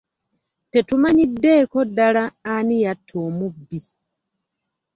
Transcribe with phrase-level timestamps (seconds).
[0.71, 2.23] Tetumanyiddeeko ddala
[2.55, 3.79] ani yatta omubbi.